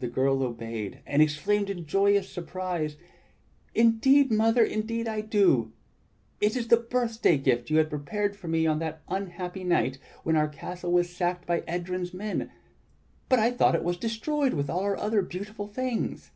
[0.00, 2.96] The girl obeyed, and exclaimed in joyous surprise:
[3.72, 5.70] "Indeed, Mother, indeed I do!
[6.40, 10.34] It is the birthday gift you had prepared for me on that unhappy night when
[10.34, 12.50] our castle was sacked by Edrjm's men;
[13.28, 16.32] but I thought it was destroyed with all our other beautiful things."